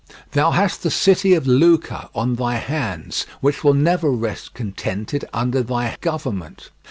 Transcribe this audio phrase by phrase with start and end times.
[0.31, 5.61] Thou hast the city of Lucca on thy hands, which will never rest contented under
[5.61, 6.71] thy government.